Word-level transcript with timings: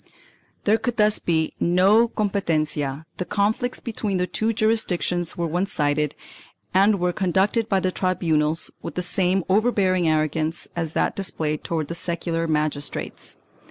1 0.01 0.09
There 0.63 0.77
could 0.79 0.97
thus 0.97 1.19
be 1.19 1.53
no 1.59 2.07
competencia; 2.07 3.05
the 3.17 3.23
conflicts 3.23 3.79
between 3.79 4.17
the 4.17 4.25
two 4.25 4.51
jurisdictions 4.51 5.37
were 5.37 5.45
one 5.45 5.67
sided 5.67 6.15
and 6.73 6.99
were 6.99 7.13
conducted 7.13 7.69
by 7.69 7.79
the 7.81 7.91
tribunals 7.91 8.71
with 8.81 8.95
the 8.95 9.03
same 9.03 9.43
overbearing 9.47 10.07
arrogance 10.07 10.67
as 10.75 10.93
that 10.93 11.15
displayed 11.15 11.63
towards 11.63 11.95
secular 11.99 12.47
magistrates. 12.47 13.37